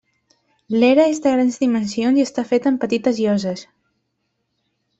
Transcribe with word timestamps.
L'era 0.83 1.05
és 1.15 1.19
de 1.25 1.33
grans 1.35 1.59
dimensions 1.65 2.21
i 2.21 2.25
està 2.29 2.47
feta 2.55 2.73
amb 2.73 2.81
petites 2.87 3.21
lloses. 3.27 3.65